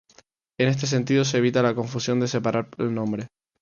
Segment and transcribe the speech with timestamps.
[0.59, 3.27] En ese sentido se evita la confusión de separar el nombre.